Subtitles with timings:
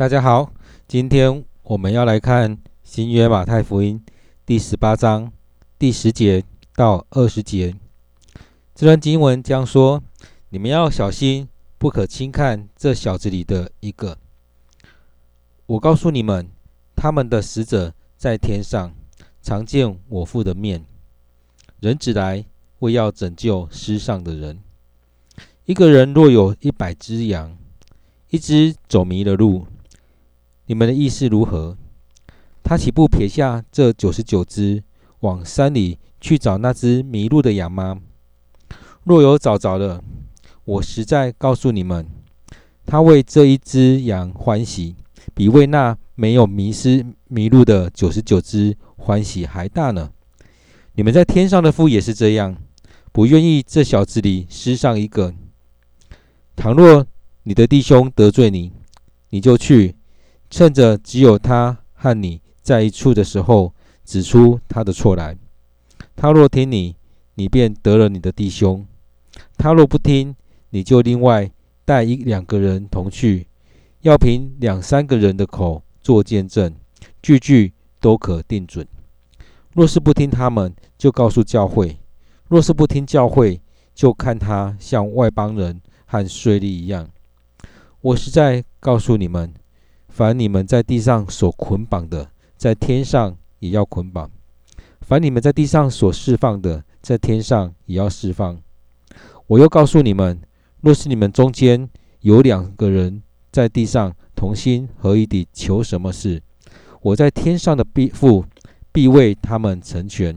[0.00, 0.50] 大家好，
[0.88, 4.02] 今天我们要来看新约马太福音
[4.46, 5.30] 第十八章
[5.78, 6.42] 第十节
[6.74, 7.76] 到二十节。
[8.74, 10.02] 这段经文将说：
[10.48, 14.16] 你们要小心，不可轻看这小子里的一个。
[15.66, 16.48] 我告诉你们，
[16.96, 18.94] 他们的使者在天上
[19.42, 20.82] 常见我父的面。
[21.80, 22.46] 人子来，
[22.78, 24.60] 为要拯救失丧的人。
[25.66, 27.54] 一个人若有一百只羊，
[28.30, 29.66] 一只走迷了路，
[30.70, 31.76] 你们的意思如何？
[32.62, 34.84] 他岂不撇下这九十九只，
[35.18, 37.98] 往山里去找那只迷路的羊吗？
[39.02, 40.00] 若有找着了，
[40.64, 42.06] 我实在告诉你们，
[42.86, 44.94] 他为这一只羊欢喜，
[45.34, 50.12] 比为那没有迷失迷路的九十九只欢喜还大呢。
[50.92, 52.56] 你们在天上的父也是这样，
[53.10, 55.34] 不愿意这小子里失上一个。
[56.54, 57.04] 倘若
[57.42, 58.70] 你的弟兄得罪你，
[59.30, 59.96] 你就去。
[60.50, 63.72] 趁着只有他和你在一处的时候，
[64.04, 65.38] 指出他的错来。
[66.16, 66.96] 他若听你，
[67.34, 68.84] 你便得了你的弟兄；
[69.56, 70.34] 他若不听，
[70.70, 71.48] 你就另外
[71.84, 73.46] 带一两个人同去，
[74.00, 76.74] 要凭两三个人的口做见证，
[77.22, 78.84] 句句都可定准。
[79.72, 81.96] 若是不听他们，就告诉教会；
[82.48, 83.60] 若是不听教会，
[83.94, 87.08] 就看他像外邦人和税吏一样。
[88.00, 89.54] 我实在告诉你们。
[90.20, 94.28] 凡你们在地上所捆绑的，在天上也要捆绑；
[95.00, 98.60] 凡你们在地上所释放的，在天上也要释放。
[99.46, 100.38] 我又告诉你们：
[100.82, 101.88] 若是你们中间
[102.20, 106.42] 有两个人在地上同心合意地求什么事，
[107.00, 107.82] 我在天上的
[108.12, 108.44] 父
[108.92, 110.36] 必为他们成全。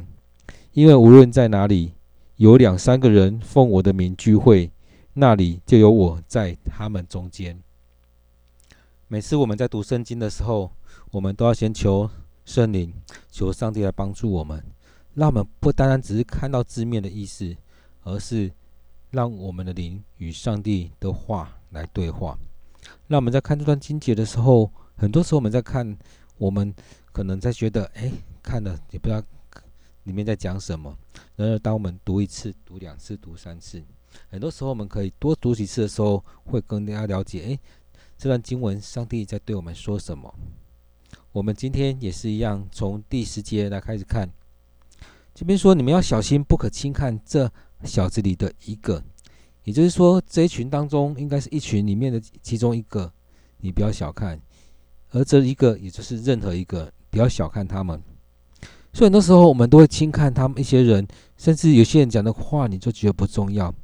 [0.71, 1.91] 因为无论在哪里
[2.37, 4.71] 有两三个人奉我的名聚会，
[5.15, 7.59] 那里就有我在他们中间。
[9.07, 10.71] 每次我们在读圣经的时候，
[11.11, 12.09] 我们都要先求
[12.45, 12.91] 圣灵，
[13.29, 14.63] 求上帝来帮助我们，
[15.13, 17.55] 让我们不单单只是看到字面的意思，
[18.03, 18.51] 而是
[19.11, 22.37] 让我们的灵与上帝的话来对话。
[23.07, 25.95] 让我们在看这段经节的时候，很多时候我们在看，
[26.37, 26.73] 我们
[27.11, 28.11] 可能在觉得，哎，
[28.41, 29.21] 看了也不知道
[30.05, 30.97] 里面在讲什么。
[31.35, 33.83] 然而，当我们读一次、读两次、读三次，
[34.29, 37.59] 很多时候我们可以多读几次的时候，会更加了解，哎。
[38.23, 40.33] 这段经文，上帝在对我们说什么？
[41.33, 44.29] 我们今天也是一样，从第十节来开始看。
[45.35, 47.51] 这边说，你们要小心，不可轻看这
[47.83, 49.03] 小子里的一个。
[49.65, 53.11] 也就是说，这一群当中，应该是一群里面的其中一个，
[53.57, 54.39] 你不要小看。
[55.09, 58.01] 而这一个，也就是任何一个，不要小看他们。
[58.93, 63.75] 所以很多时候，我们都会轻看他们一些人，甚至有些人讲的话，你就觉得不重要。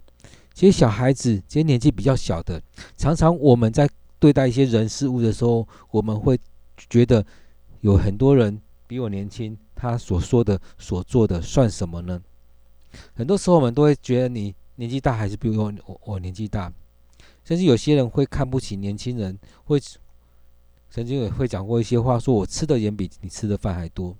[0.53, 2.63] 其实小孩子，这些年纪比较小的，
[2.95, 3.85] 常常我们在。
[4.19, 6.37] 对待一些人事物的时候，我们会
[6.89, 7.25] 觉得
[7.81, 12.21] 有很多人比我年轻，他所说的、所做的算什么呢？
[13.13, 16.73] 很多时候我们都会觉得你年纪大还是比我我我年纪大，
[17.43, 19.79] 甚至有些人会看不起年轻人，会
[20.89, 24.17] 曾经也会讲过一些话，说我吃的盐比你吃的饭还多，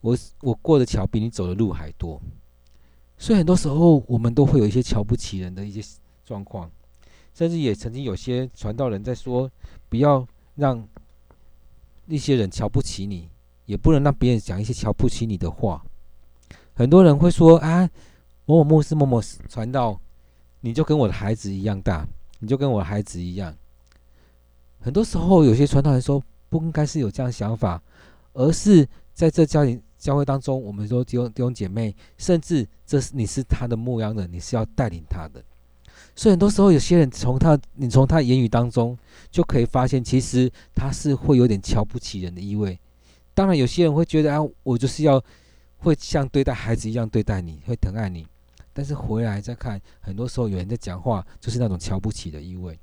[0.00, 2.20] 我我过的桥比你走的路还多，
[3.16, 5.80] 所以很多时候我们都会有一些瞧不起人的一些
[6.24, 6.70] 状况。
[7.34, 9.50] 甚至也曾经有些传道人在说，
[9.88, 10.86] 不要让
[12.06, 13.28] 那些人瞧不起你，
[13.66, 15.82] 也不能让别人讲一些瞧不起你的话。
[16.74, 17.88] 很多人会说啊，
[18.44, 19.98] 某某牧师、某某传道，
[20.60, 22.06] 你就跟我的孩子一样大，
[22.40, 23.54] 你就跟我的孩子一样。
[24.80, 27.82] 很多时候，有些传道人说，不应该是有这样想法，
[28.32, 35.42] 而是在这家庭教会当中，我们说弟兄弟兄姐妹，甚至这是你是他的牧羊人，你是要带领他的。
[36.14, 38.96] 所以很多时候，有些人从他，你从他言语当中
[39.30, 42.78] 就可以发现，其实他是会有点瞧不起人的意味。
[43.32, 45.22] 当然，有些人会觉得啊，我就是要
[45.78, 48.26] 会像对待孩子一样对待你，会疼爱你。
[48.74, 52.78] 但是回来再看，很多时候有人在讲话，就是那种瞧不起的意味。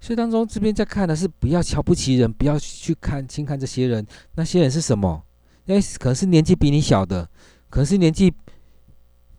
[0.00, 4.04] 所以当中这边在看的是不要瞧不起人，不要去看轻看这些人。
[4.34, 5.22] 那些人是什么？
[5.66, 7.30] 因为可能是年纪比你小的，
[7.70, 8.34] 可能是年纪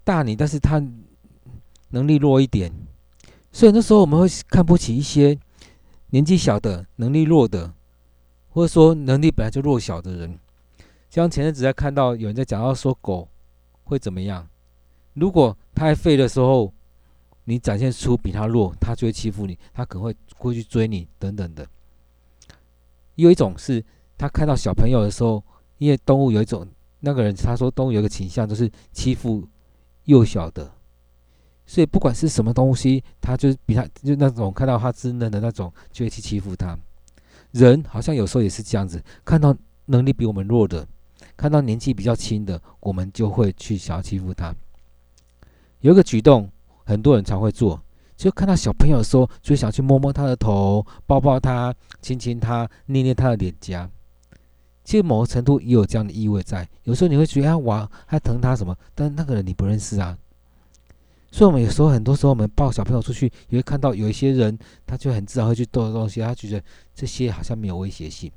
[0.06, 0.82] 大你，但是他。
[1.96, 2.70] 能力弱一点，
[3.54, 5.40] 所以那时候我们会看不起一些
[6.10, 7.74] 年纪小的、能力弱的，
[8.50, 10.38] 或者说能力本来就弱小的人。
[11.10, 13.30] 像前阵子在看到有人在讲到说狗
[13.86, 14.46] 会怎么样，
[15.14, 16.74] 如果它还废的时候，
[17.46, 21.66] 你展现出比它弱，它就会欺负你，它可能会会去追你等等的。
[23.16, 23.82] 有一种是
[24.18, 25.42] 他看到小朋友的时候，
[25.78, 26.68] 因为动物有一种
[27.00, 29.48] 那个人他说动物有一个倾向，就是欺负
[30.04, 30.74] 幼小的。
[31.66, 36.78] 所以不管是什么东西，他就比他就那种看到他稚嫩的那种，就会去欺负他。
[37.52, 40.88] 人好像有时候也是这样子，看到能力比我们弱的，
[41.36, 44.54] 看到年纪比较轻的，我们就会去想要欺负他。
[45.80, 46.50] 有一个举动，
[46.84, 47.82] 很多人常会做，
[48.16, 53.90] 就看到小朋友的时候，就想去摸摸他的头，抱抱他，亲亲他，捏捏他的脸颊。
[54.84, 56.68] 其实某个程度也有这样的意味在。
[56.84, 60.18] 有时候你会觉得他哇，他疼他什么，但那个人你不认识啊。
[61.36, 68.32] 所以，我们有时候很多时候，我们抱小朋友出去，也会看到有一些人，他就很自然会去逗东西，他觉得这些好像没有威胁性。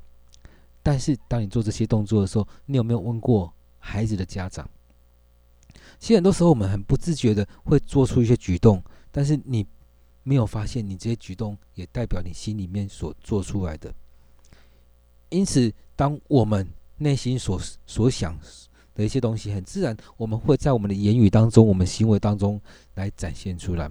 [0.83, 4.69] 但是，当你做这些动作的时候，你有没有问过孩子的家长？
[5.97, 9.65] 其实很多时候，我们很不自觉的会做出一些举动，但是你
[10.23, 13.93] 没有发现，你这些举动也代表你心里面所做出来的。
[15.29, 16.67] 因此，当我们
[16.97, 18.37] 内心所所想
[18.99, 22.59] 的一些东西，很自然，我们会在我们的言语当中、我们行为当中
[22.95, 23.89] 来展现出来。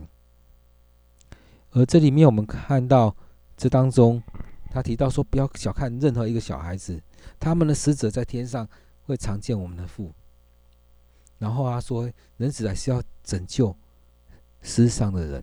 [1.70, 3.16] 而这里面，我们看到
[3.56, 4.22] 这当中，
[4.70, 7.00] 他提到说，不要小看任何一个小孩子，
[7.40, 8.68] 他们的使者在天上
[9.06, 10.12] 会常见我们的父。
[11.38, 13.74] 然后他说，人子来是要拯救
[14.60, 15.42] 世上的人。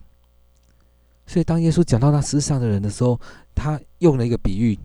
[1.25, 3.19] 所以，当耶稣讲到那世上的人的时候，
[3.55, 4.77] 他用了一个比喻。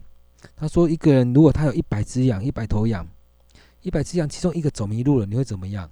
[0.56, 3.06] 他说：“一个人如果他有一百只羊，一百头羊，
[3.82, 5.90] 一百只羊其中一个走迷路了，你会怎么样？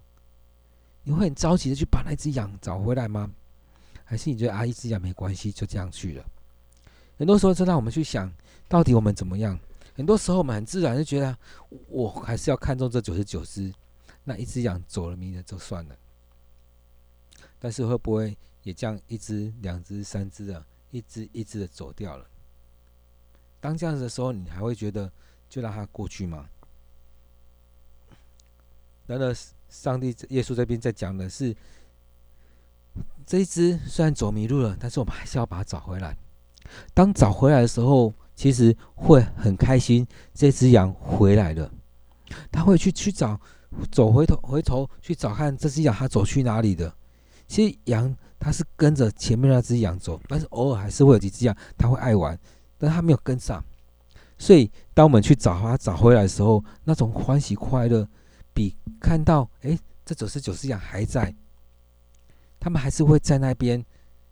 [1.02, 3.30] 你会很着急的去把那只羊找回来吗？
[4.04, 6.24] 还是你觉得啊，一只羊没关系，就这样去了？
[7.16, 8.32] 很多时候，就让我们去想
[8.68, 9.58] 到底我们怎么样？
[9.94, 11.36] 很多时候，我们很自然就觉得，
[11.88, 13.72] 我还是要看重这九十九只，
[14.22, 15.96] 那一只羊走了迷了就算了。
[17.58, 22.28] 但是会不会也这样一只、两只、三只的，一只一只的走掉了？”
[23.60, 25.10] 当这样子的时候，你还会觉得
[25.48, 26.48] 就让它过去吗？
[29.08, 29.34] 然而，
[29.68, 31.56] 上帝耶稣这边在讲的是，
[33.26, 36.16] 这一只虽然走迷路了，但是我们还是要把它找回来。
[36.92, 41.72] 当找回来的时候，其实会很开心，这只羊回来了。
[42.52, 43.40] 他会去去找，
[43.90, 46.94] 走回头回头去找看这只羊，它走去哪里的。
[47.46, 52.38] 其实羊它是跟着前面那只羊走，但是偶尔还是会有几只羊，它会爱玩。
[52.76, 53.64] 但它没有跟上，
[54.36, 58.06] 所以当我们去找它找回来的时候，那种欢喜快乐，
[58.58, 61.32] 比看到哎，这九十九只羊还在，
[62.58, 63.84] 他们还是会在那边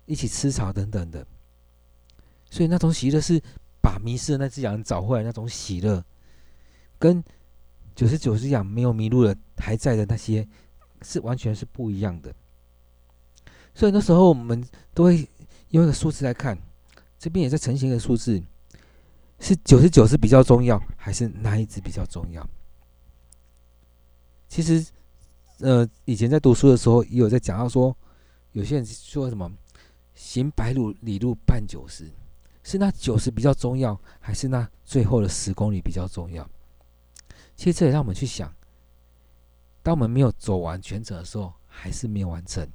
[0.04, 1.24] 一起吃草等等的，
[2.50, 3.40] 所以那种喜乐是
[3.80, 6.04] 把迷失的那只羊找回来那种喜乐，
[6.98, 7.22] 跟
[7.94, 10.44] 九十九只羊没有迷路的还在的那些
[11.02, 12.34] 是完全是不一样的。
[13.76, 15.28] 所以那时候我们都会
[15.68, 16.58] 用一个数字来看。
[17.16, 18.42] 这边也在成型一个数字，
[19.38, 22.44] 是九十九是比较重要，还是哪一只比较重要？
[24.48, 24.84] 其实，
[25.58, 27.96] 呃，以前在读书的时候也有在讲到说，
[28.52, 29.50] 有些人说什么
[30.14, 32.10] “行百里路半九十”，
[32.62, 36.48] 是那九十比较重要，还是那最后的十公里比较重要？
[37.56, 38.54] 其实这也让我们去想，
[39.82, 42.66] 当我们没有走完全程的时候，还是没有完成；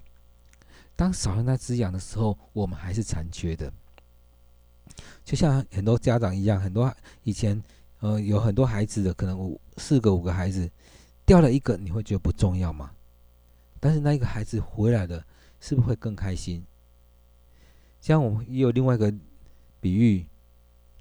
[0.95, 3.71] 当少了那只羊的时候，我们还是残缺的。
[5.23, 7.61] 就像很多家长一样，很多以前，
[7.99, 10.69] 呃，有很多孩子的，可能五四个五个孩子，
[11.25, 12.91] 掉了一个，你会觉得不重要吗？
[13.79, 15.25] 但是那一个孩子回来了，
[15.59, 16.65] 是不是会更开心？
[17.99, 19.13] 像我们也有另外一个
[19.79, 20.27] 比喻，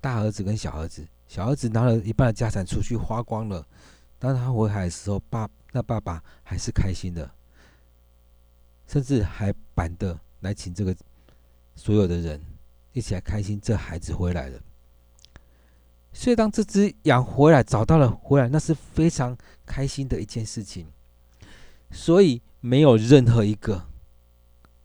[0.01, 3.67] 大儿子跟小儿子，小儿子拿了一半的家产出去花光了，
[4.19, 7.31] 当他回来的时候，爸那爸爸还是开心的，
[8.87, 10.95] 甚至还板的来请这个
[11.75, 12.41] 所有的人。
[12.93, 14.61] 一起来开心，这孩子回来了。
[16.21, 19.35] 所以当这只羊回来，找到了回来，那是非常
[19.65, 20.87] 开心的一件事情。
[21.91, 23.87] 所以没有任何一个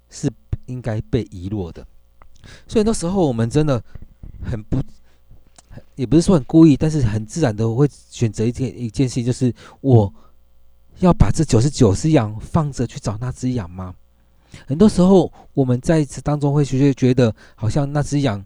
[0.09, 0.31] 是
[0.67, 1.85] 应该被遗落的。
[2.65, 3.83] 所以那时候我们真的
[4.49, 4.81] 很不，
[5.95, 10.13] 也不是说很故意，但是很自然的会选择一件一件事，就是我
[10.99, 13.93] 要把这九十九只羊放着去找那只羊吗？
[14.65, 18.41] 很多时候，我们在这当中会觉觉得，好像那只羊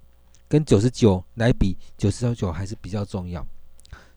[0.50, 3.48] 跟九十九来比，九十九还是比较重要。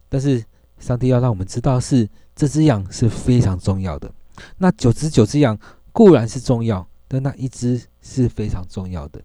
[0.08, 0.44] 但是，
[0.80, 4.12] 上帝要让我们知道是，这只羊是非常重要的。
[4.58, 5.56] 那九十九只羊
[5.92, 9.22] 固然是重要，但那一只是非常重要的。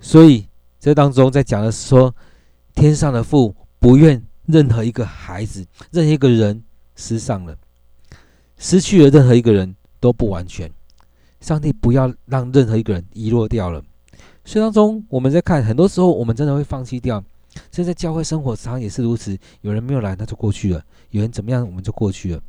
[0.00, 0.46] 所以，
[0.78, 2.14] 这当中在讲的是说，
[2.74, 6.62] 天上的父不愿任何一个孩子、任何一个人
[6.94, 7.56] 失丧了，
[8.58, 9.74] 失去了任何一个人。
[9.98, 10.70] 都不完全，
[11.40, 13.82] 上帝不要让任何一个人遗落掉了。
[14.46, 17.22] 所以当中，我们在看，很多时候我们真的会放弃掉。
[17.72, 22.40] 现在教会生活常常也是如此，有人没有来，那就过去了；有人怎么样，我们就过去了。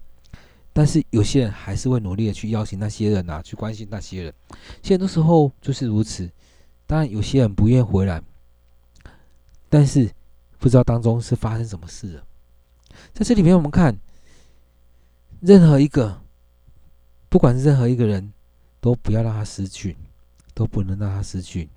[0.74, 4.34] 但是有些人还是会努力的去邀请那些人啊，去关心那些人。
[4.84, 6.30] 现在的时候就是如此。
[6.86, 8.22] 当然，有些人不愿回来，
[9.68, 10.08] 但是
[10.60, 12.24] 不知道当中是发生什么事了。
[13.12, 13.98] 在这里面，我们看
[15.42, 16.22] 任何一个，
[17.28, 18.32] 不管是任何一个人，
[18.80, 19.98] 都不要让他失去，
[20.54, 21.68] 都不能让他失去。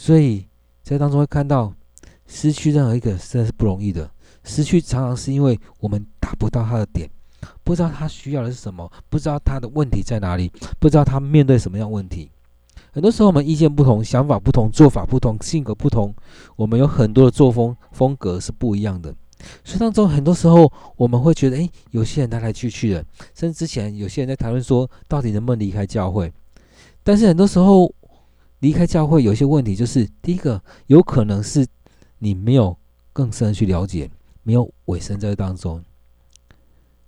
[0.00, 0.46] 所以
[0.82, 1.70] 在当中会看到，
[2.26, 4.10] 失去任何一个真的是不容易的。
[4.44, 7.06] 失去常常是因为我们达不到他的点，
[7.62, 12.30] 不知道他需要的是什么，不知道他的问题在哪里，不知道他面对什么样问题。
[12.92, 16.14] 很多时候我们意见不同，想法不同，做法不同，性格不同，
[16.56, 19.14] 我们有很多的作风风格是不一样的。
[19.62, 23.04] 所以当中很多时候我们会觉得，诶，有些人来来去去的，
[23.34, 26.32] 甚至之前有些人在谈论说，到底能不能离开教会？
[27.02, 27.92] 但是很多时候
[28.60, 31.66] 离开教会有些问题，就是第一个有可能是
[32.18, 32.74] 你没有
[33.12, 34.10] 更深的去了解。
[34.42, 35.84] 没有委身在当中，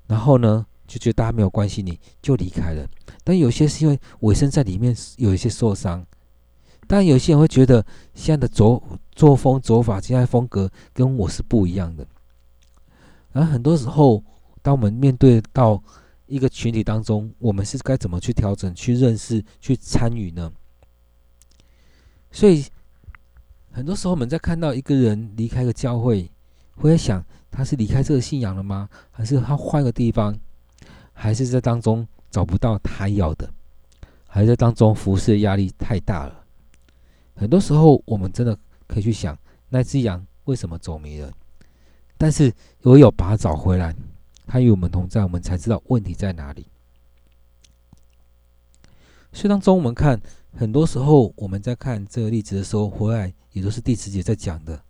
[0.07, 2.87] 然后呢，就觉得大家没有关心你，就离开了。
[3.25, 6.07] 但有些是因为委身在里面有一些受伤，
[6.87, 8.81] 但有些人会觉得现在的走
[9.13, 12.07] 作风走法、现在风格跟我是不一样的。
[13.33, 14.23] 而很多时候，
[14.61, 15.83] 当我们面对到
[16.27, 20.53] 一个群体当中，我们是该怎么去调整、去认识、去参与呢？
[22.33, 22.65] 所以，
[23.71, 26.29] 很多时候我们在看到一个人离开个教会。
[26.75, 28.89] 会在想，他是离开这个信仰了吗？
[29.11, 30.37] 还是他换个地方？
[31.13, 33.49] 还是在当中找不到他要的？
[34.27, 36.45] 还是在当中服侍的压力太大了？
[37.37, 38.59] 很多时候，我们真的
[38.89, 41.31] 可以去想，那只羊为什么走迷了？
[42.17, 42.53] 但是
[42.85, 43.95] 唯有把它找回来，
[44.47, 46.67] 它与我们同在，我们才知道问题在哪里。
[49.33, 50.21] 所以当中，我们看，
[50.55, 54.81] 很多时候我们在看这个例子的时候，回来也都是第十节在讲的。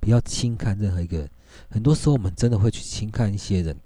[0.00, 1.30] 不要轻看任何一个人。
[1.68, 3.76] 很多时候，我们真的会去轻看一些人，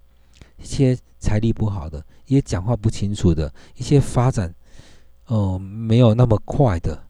[0.59, 4.55] 一些财力不好的，一些讲话不清楚的，一些发展，
[5.27, 7.05] 呃，没有那么快的。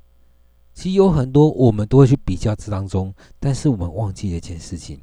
[0.75, 5.01] 其实有很多我们都会去比较这当中，但是我们忘记了一件事情：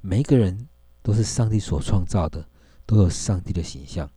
[0.00, 0.68] 每一个人
[1.02, 2.46] 都是上帝所创造的，
[2.84, 4.10] 都有上帝的形象。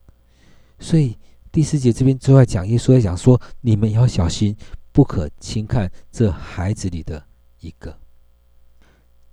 [0.80, 1.18] 所以
[1.52, 4.56] 第四节这边最后讲，耶稣在讲说：你们要小心，
[4.92, 7.24] 不可轻看这孩子里的
[7.62, 7.98] 一个。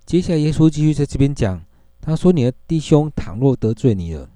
[0.05, 1.63] 接下来，耶稣继续在这边讲，
[2.01, 4.29] 他说：“你的弟兄倘若得罪你了，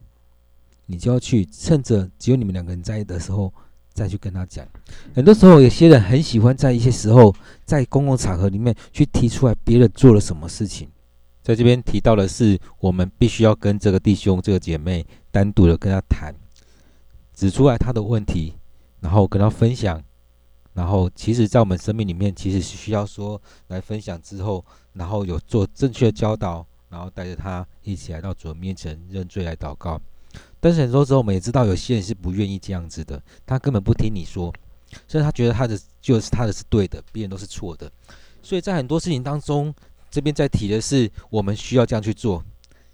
[0.85, 3.51] 你就要去趁着只有你们两个人在的时候，
[3.93, 4.67] 再去跟他讲。
[5.15, 7.33] 很多时候，有些人很喜欢在一些时候，
[7.65, 10.89] 在公共场合里面去提出来别人做了什么事情。
[11.41, 16.35] 在这边提到的是，我们必须要跟这个弟兄、这个姐妹单独的跟他谈，
[17.41, 18.53] 指出来他的问题，
[18.99, 19.99] 然后跟他分享。”
[20.75, 29.99] 然后，其实，在我们生命里面，其实是需要说来分享之后，然后有做正确的教导，然后带着他一起来到主的面前认罪来祷告。
[30.59, 34.53] 但是很多时候，我们也知道有些人是不愿意这样子的，他根本不听你说，
[35.07, 37.91] 所以他觉得他的就是他的是对的，别人都是错的。
[38.43, 39.73] 所以在很多事情当中，
[40.11, 42.45] 这边在提的是我们需要这样去做，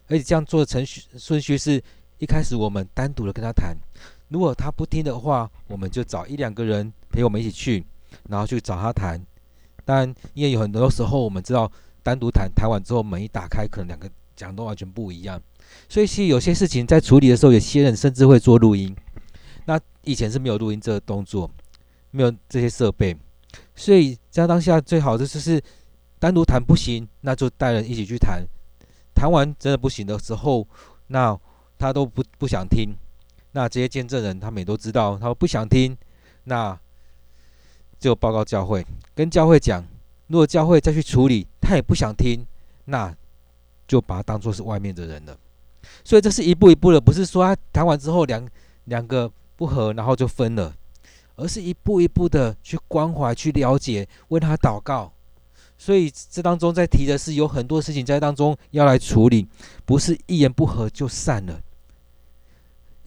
[0.08, 1.84] 而且这样做的程序顺序是
[2.18, 3.78] 一开始我们单独的跟他谈。
[4.30, 7.86] 如果他不听的话，我们就找一两个人陪我们一起去，
[8.30, 9.22] 然后去找他谈。
[9.86, 11.72] 但，因为有很多时候我们知道，
[12.04, 15.42] 单独谈谈完之后，门一打开，可能两个讲都完全不一样。
[15.88, 18.96] 所以，其实有些事情在处理的时候，有些人甚至会做录音。
[19.66, 21.50] 那以前是没有录音这个动作，
[22.12, 23.16] 没有这些设备，
[23.76, 25.62] 所以在当下最好的就是
[26.20, 28.46] 单独谈不行，那就带人一起去谈。
[29.16, 30.68] 谈完真的不行的时候，
[31.08, 31.38] 那
[31.78, 32.96] 他都不不想听。
[33.52, 35.98] 那这些见证人，他们也都知道，他们不想听，
[36.44, 36.78] 那
[38.00, 38.86] 就报告教会，
[39.16, 39.84] 跟教会讲。
[40.28, 42.46] 如果教会再去处理，他也不想听，
[42.86, 43.16] 那
[43.88, 45.38] 就把他当作是外面的人了。
[46.04, 48.46] 所以这是一步一步的，不是说他谈完之后两
[48.86, 50.76] 两个不合，然后就分了，
[51.38, 55.14] 而是一步一步的去关怀、去了解，为他祷告。
[55.78, 59.48] 所以这当中在提的是有很多事情在当中要来处理，
[59.86, 61.62] 不是一言不合就散了。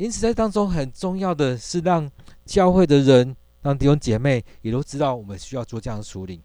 [0.01, 2.11] 因此，在当中很重要的是让
[2.47, 6.41] 教会的人、让弟兄姐妹也都知道，我们需要做这样的处理。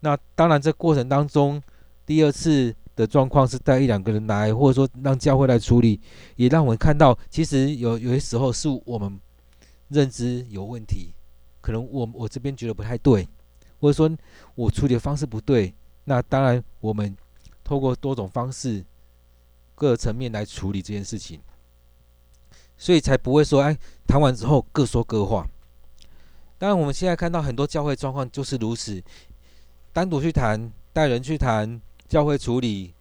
[0.00, 1.60] 那当然，这过程当中，
[2.04, 5.98] 第二次的状况是带一两个人来，或者说让教会来处理，
[6.36, 9.18] 也让我们看到，其实有有些时候是我们
[9.88, 11.14] 认知有问题，
[11.62, 13.26] 可能我我这边觉得不太对，
[13.80, 14.14] 或者说
[14.54, 15.74] 我处理的方式不对。
[16.04, 17.16] 那当然，我们
[17.64, 18.84] 透过多种方式、
[19.74, 21.40] 各层面来处理这件事情。
[22.78, 25.48] 所以才不会说，哎，谈完之后各说各话。
[26.58, 29.02] 当然，我们现在看到很多教会状况就是如此，
[29.92, 32.94] 单独去谈，带人去谈，教会处理，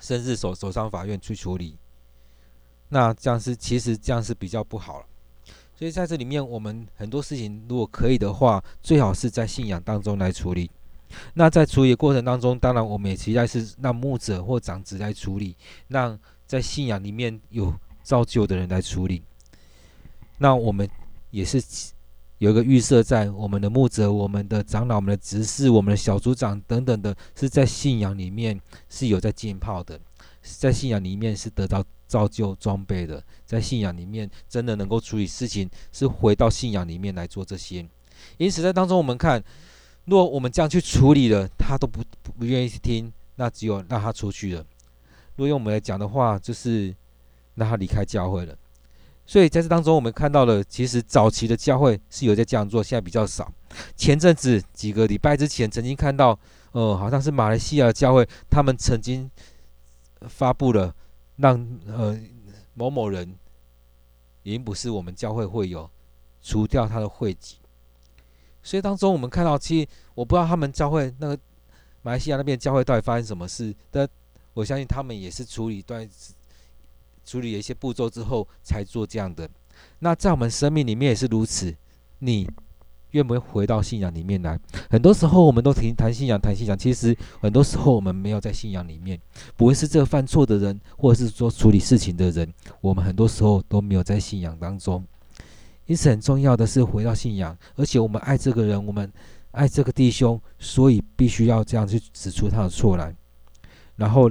[0.00, 1.76] 甚至走走上法院去处理。
[2.88, 5.06] 那这样是其实这样是比较不好了。
[5.76, 10.70] 所以在这里面，我们很多事情如果可以的话，最好是在信仰当中来处理。
[11.34, 15.56] 那在处理的过程当中，当然我们也期待是让牧者或长子来处理，
[15.88, 17.72] 让在信仰里面有
[18.04, 19.24] 造就的人来处理。
[20.38, 20.88] 那我们
[21.30, 21.60] 也是
[22.38, 29.98] 有一个预设，在我们的牧者、我们的长老、我们的执事、我们的小组长等等的，是在信仰里面是有在浸泡的，
[30.42, 37.86] 在信仰里面是得到造就装备的，在信仰里面真的能够处理事情，是回到信仰里面来做这些。
[38.36, 39.42] 因此，在当中我们看，
[40.04, 44.64] 若我们这样去处理了，他都不不愿意听，那只有让他出去了。
[45.36, 46.94] 若用我们来讲的话，就是
[47.54, 48.56] 让他离开教会了。
[49.26, 53.50] 所以在这当中，我们看到了，其实早期的教会是有在这样做，现在比较少。
[53.96, 56.38] 前阵子几个礼拜之前，曾经看到，
[56.72, 59.30] 呃，好像是马来西亚教会，他们曾经
[60.28, 60.94] 发布了
[61.36, 62.18] 让呃
[62.74, 63.34] 某某人
[64.42, 65.90] 已经不是我们教会会友，
[66.42, 67.56] 除掉他的会籍。
[68.62, 71.38] 所以当中我们看到，其实我不知道他们教会那个
[72.02, 74.06] 马来西亚那边教会到底发生什么事，但
[74.52, 76.06] 我相信他们也是处理一段。
[77.24, 79.48] 处理了一些步骤之后才做这样的。
[79.98, 81.74] 那在我们生命里面也是如此。
[82.20, 82.48] 你
[83.10, 84.58] 愿不愿意回到信仰里面来？
[84.88, 89.20] 很多时候我们都听谈信仰，谈信仰，其实很多时候我们没有在信仰里面。
[89.56, 95.04] 不会是这个犯错的人，或者是说处理事情的人，我们很多时候都没有在信仰当中。
[95.86, 99.12] 因此很重要的是回到信仰，而且我们爱这个人，我们
[99.50, 103.14] 爱这个弟兄，所以必须要这样去指出他的错来，
[103.96, 104.30] 然后。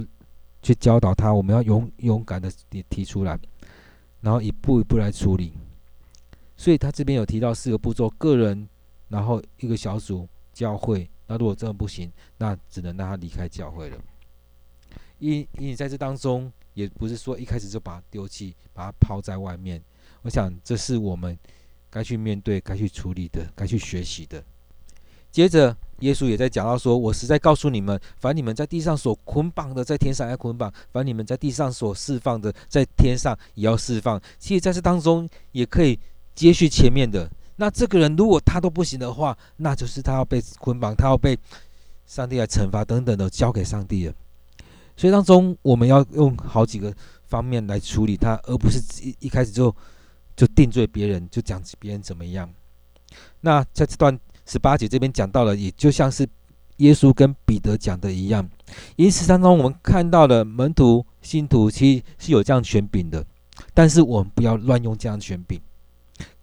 [0.64, 2.50] 去教导他，我们要勇勇敢的
[2.88, 3.38] 提出来，
[4.22, 5.52] 然后一步一步来处理。
[6.56, 8.66] 所以他这边有提到四个步骤：个人，
[9.08, 11.08] 然后一个小组，教会。
[11.26, 13.98] 那如果真的不行，那只能让他离开教会了。
[15.18, 19.82] 因因为在这当中，也不是说一开始就把他丢弃，把他抛在外面。
[20.22, 21.38] 我想这是我们
[21.90, 24.42] 该去面对、该去处理的、该去学习的。
[25.30, 25.76] 接着。
[26.04, 35.98] 耶稣也在讲到说：“我实在告诉你们，凡你们在地上所捆绑的，在天上要捆绑；凡你们在地上所释放的，在天上也要释放。”其实在这当中也可以
[36.34, 37.26] 接续前面的。
[37.56, 41.38] 那这个人如果他都不行的话，那就是他要被捆绑，他要被
[42.06, 44.12] 上帝来惩罚等等的，交给上帝了。
[44.96, 46.94] 所以当中我们要用好几个
[47.26, 49.74] 方面来处理他，而不是一一开始就
[50.36, 52.46] 就定罪别人，就讲别人怎么样。
[53.40, 54.20] 那在这段。
[54.46, 56.28] 十八节这边讲到了，也就像是
[56.78, 58.48] 耶稣跟彼得讲的一样。
[58.96, 63.24] 因此当中，我们看到了门徒、信徒其实是有这样权柄的，
[63.72, 65.60] 但是我们不要乱用这样权柄。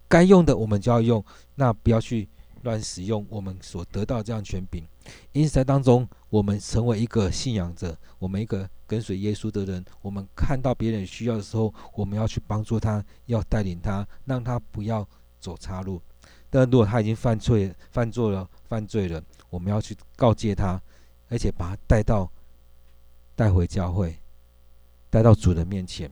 [0.08, 2.28] 该用的我们就要用，那不要去
[2.62, 4.84] 乱使用我们所得到这样权柄。
[5.32, 15.06] 因此在当中，我们成为一个信仰者，我们一个跟随耶稣的人，我们看到别人需要的时候，我们要去帮助他，要带领他，让他不要
[15.40, 16.00] 走岔路。
[16.54, 20.78] 但如果他已经犯罪、犯错了、犯罪了，我们要去告诫他，
[21.30, 22.30] 而且把他带到、
[23.34, 24.14] 带回教会，
[25.08, 26.10] 带到主的面前。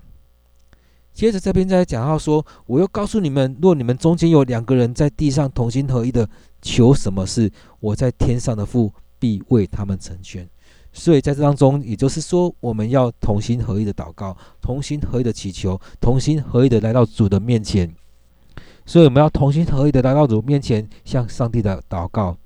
[1.12, 6.26] 接着这边再讲到说，我又告诉你们，若你们中间有两个人在地上同心合意的
[6.62, 10.48] 求什么事，我在天上的父必为他们成全。
[10.90, 17.94] 所以在这当中，也就是说，我们要同心合意的祷告，同心合意的祈求，同心合意的来到主的面前。
[18.90, 22.36] 所以我们要同心合意的来到主面前，向上帝的祷告。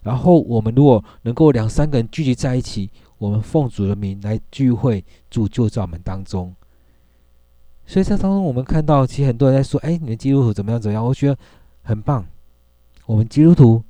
[0.00, 6.56] 然后我们如果能够两三个人聚集在一起，我们奉主的名来聚会，主就在我们当中。
[7.84, 10.80] 所以在当中，我们看到其实很多人在说：“哎，你们基督徒怎么样？
[10.80, 11.36] 怎么样？”我觉得
[11.82, 12.24] 很棒。
[13.04, 13.84] 我们基督徒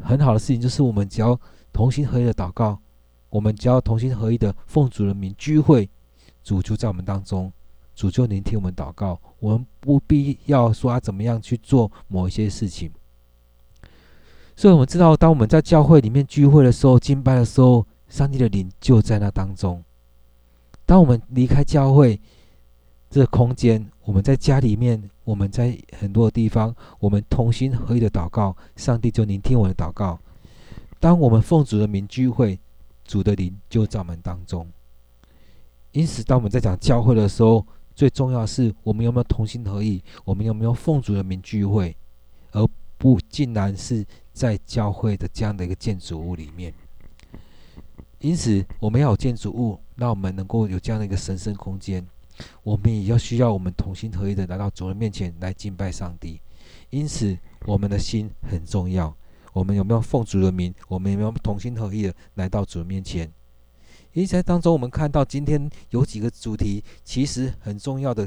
[0.00, 1.36] 很好的事情就是，我们只要
[1.72, 2.78] 同心合意的祷告，
[3.28, 5.90] 我们只要同心合意的奉主的名聚会，
[6.44, 7.52] 主就在我们当中。
[7.94, 12.90] 主就聆听我们祷告，我们不必要说他怎么样去做某一些事情。
[14.54, 19.82] 所以，我们知道，当我们在教会里面聚会的时候、敬拜的时候，上帝的灵就在那当中。
[20.84, 22.20] 当我们离开教会
[23.08, 30.18] 这空间，我们在家里面，我们在很多地方，我们同心合意的祷告，上帝就聆听我们的祷告。
[31.00, 32.58] 当我们奉主的名聚会，
[33.04, 34.66] 主的灵就在我们当中。
[35.92, 37.66] 因此，当我们在讲教会的时候，
[38.02, 40.02] 最重要的是，我们有没有同心合意？
[40.24, 41.96] 我们有没有奉主的名聚会，
[42.50, 46.74] 而不竟然是在教会的这样的一个建筑物里面。
[48.18, 52.04] 因此，我们要有建筑物，让我们能够有这样的一个神圣空间。
[52.64, 56.40] 我们也要需要我们同心合意的来到主人面前来敬拜上帝。
[56.90, 59.16] 因此，我们的心很重要。
[59.52, 60.74] 我们有没有奉主的名？
[60.88, 63.32] 我们有没有同心合意的来到主人面前？
[64.12, 68.24] 因此在当中，我们看到今天有几个主题，其实很重要的。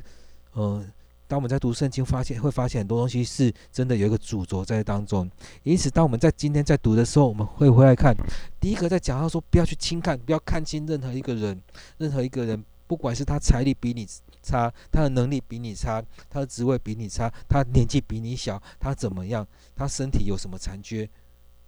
[0.55, 0.85] 嗯、呃，
[1.27, 5.29] 当我们在读圣经，发现会发现很多东西是真的有一个主轴在当中。
[5.63, 8.15] 因此，当我们在今天在读的时候，我们会回来看，
[8.59, 11.61] 第一个在讲到说，不要去轻看，不要看轻任何一个人，
[11.97, 14.07] 任何一个人，不管是他财力比你
[14.41, 19.45] 差，他的能力比你差，他的职位比你差，他年纪比你小，他怎么样，
[19.75, 21.07] 他身体有什么残缺，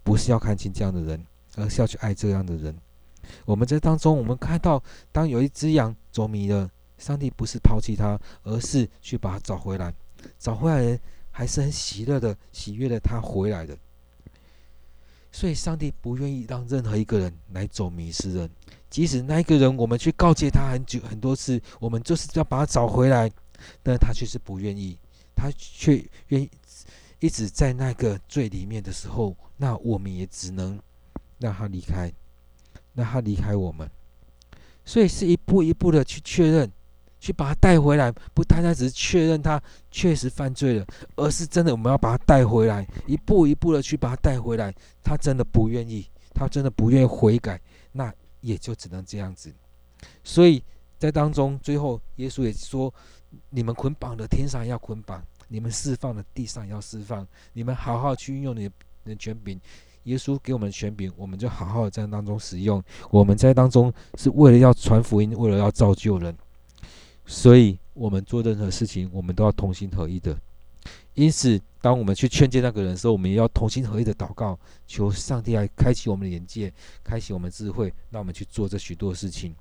[0.03, 1.23] 不是要看清这样的人，
[1.55, 2.75] 而是要去爱这样的人。
[3.45, 9.93] 我们在当中，我们看到，当有一只羊走迷了，上帝不是抛弃他，而是去把它找回来。
[10.39, 10.99] 找回来人
[11.31, 13.77] 还是很喜乐的、喜悦的，他回来的。
[15.31, 18.49] 所以，上帝不愿意让任何一个人来走迷失人，
[18.89, 23.29] 即使那一个人我们去告诫他很久很多次，我们就是要把他找回来，
[23.83, 24.97] 但他却是不愿意，
[25.35, 26.49] 他却愿意
[27.19, 30.79] 一直在那个最里面的时候，那我们也只能
[31.37, 32.11] 让他离开。
[32.97, 33.87] 那他离开我们，
[34.83, 36.71] 所以是一步一步的去确认，
[37.19, 44.73] 去把他带回来，不单单只是确认他确实犯罪了，而是真的我们要把他带回来，一步一步的去把他带回来。
[45.03, 49.53] 他真的不愿意，他真的不愿意悔改，那也就只能这样子。
[50.23, 50.63] 所以
[50.97, 52.91] 在当中，最后耶稣也说
[53.51, 58.67] ：“你们捆绑的天上要捆绑，你们释放的地上要释放，你们好好去运用你
[59.05, 59.61] 的权柄。”
[60.07, 62.81] 耶稣给我们权柄，我们就好好的在当中使用。
[63.11, 66.33] 我们在当中是为了要传福音，为了要造就人，
[67.25, 70.35] 所以我们做任何事情，我们都要同心合一的。
[71.13, 76.71] 因此，当我们去劝诫那个人的时候，我们也要同心合一的祷告，求上帝来开启我们的眼界，
[77.03, 79.53] 开启我们智慧，让我们去做这许多事情。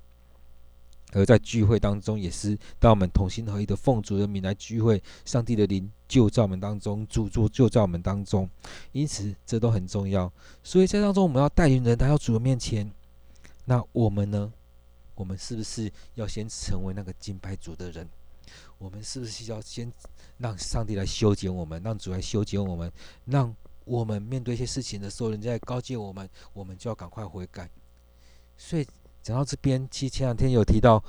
[1.13, 8.49] 而在聚会当中，也是当我们同心合一的奉主的名来聚会，上帝的灵就在我们当中，主住就在我们当中，
[8.91, 10.31] 因此这都很重要。
[10.63, 12.91] 所以在当中，我们要带领人来到主的面前。
[13.63, 14.51] 那我们呢？
[15.15, 18.07] 我们是不是要先成为那个敬拜主的人？
[18.77, 19.91] 我们是不是要先
[20.37, 22.91] 让上帝来修剪我们，让主来修剪我们，
[23.25, 27.69] 让我们面对一些事情的时候，人家来告诫我们，我们就要赶快悔改。
[28.57, 28.85] 所以。
[29.27, 31.03] 讲到这边，其实前两天有提到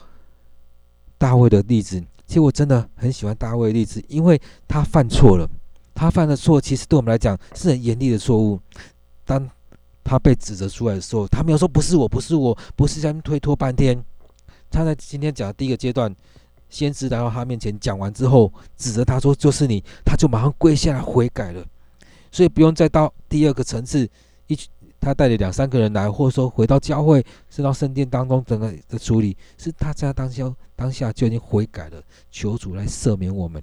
[1.16, 2.04] 大卫的例子。
[2.26, 5.48] 其实我真的很喜欢大卫的例子，因为他犯错了，
[5.94, 8.61] 他犯的错其实对我们来讲是很严厉的错误。
[9.24, 9.48] 当
[10.02, 14.04] 他被指责出来的时候，他没有说不是我，不是我，不是在推脱半天。
[14.68, 16.12] 他在今天讲的第一个阶段，
[16.68, 21.64] 先知来到他面前讲完之后，指责他说就是你，他就马上跪下来悔改了。
[22.33, 24.11] 所以不用再到第二个层次
[24.48, 24.59] 一。
[25.00, 33.62] 他带了两三个人来，或者说回到教会，是到圣殿当中整个的处理，是他在当下当下就已经悔改了，求主来赦免我们。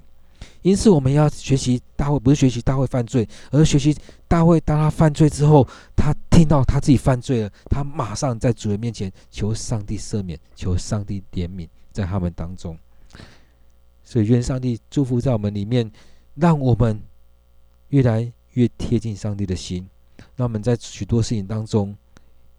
[0.62, 12.78] 因此，我们要学习大卫，不是学习大卫犯罪，而是学习大卫当他犯罪之后，他听到他自己犯罪了，他马上在主人面前求上帝赦免，求上帝怜悯，在他们当中。
[14.04, 15.92] 所以，愿上帝祝福在我们里面，
[16.36, 17.02] 让我们
[17.90, 19.88] 越来越贴近上帝的心。
[20.38, 21.96] 那我们在许多事情当中，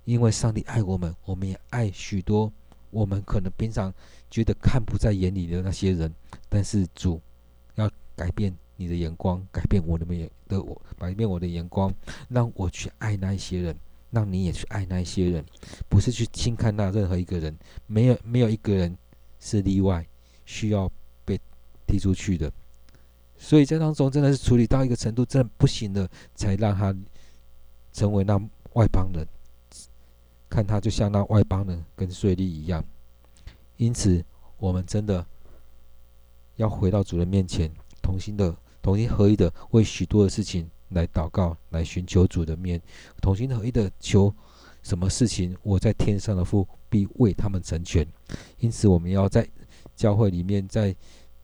[0.04, 2.50] 因为上帝爱我们，我们也爱许多
[2.90, 3.92] 我们可能平常
[4.30, 6.10] 觉得看不在眼里的那些人。
[6.48, 7.20] 但是主
[7.74, 11.92] 要改变你的眼光，改变我的眼的我，改变我的眼光，
[12.30, 13.76] 让我去爱那一些人，
[14.10, 15.44] 让你也去爱那一些人，
[15.86, 17.54] 不是去轻看那任何一个人，
[17.86, 18.96] 没有没有一个人
[19.38, 20.06] 是例外，
[20.46, 20.90] 需要
[21.26, 21.38] 被
[21.86, 22.50] 踢出去的。
[23.36, 26.96] 所以在当中真的是处理到一个程度，真的不行了，才让他。
[27.96, 28.38] 成为那
[28.74, 29.26] 外邦人，
[30.50, 32.84] 看他就像那外邦人跟税吏一样。
[33.78, 34.22] 因此，
[34.58, 35.24] 我们真的
[36.56, 42.78] 要回到主人面前，同心的、同心合一的为许多的事情来祷告，来寻求主的面，
[43.22, 44.30] 同心合一的求
[44.82, 48.06] 什么事情，我在天上的父必为他们成全。
[48.58, 49.48] 因此，我们要在
[49.94, 50.94] 教会里面，在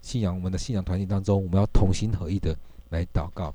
[0.02, 2.54] 信仰我们的信仰团体当中，我们要同心合一的
[2.90, 3.54] 来祷告。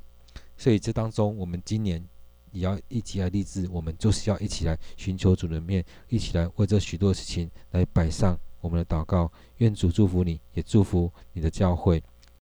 [0.57, 2.03] 所以，这当中我们今年。
[2.51, 9.31] 也要一起来立志，我们就是要一起来寻求主的面，一起来为这许多事情来摆上我们的祷告。
[9.57, 12.03] 愿主祝福你，也祝福你的教会。